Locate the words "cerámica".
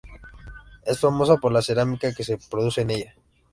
1.61-2.11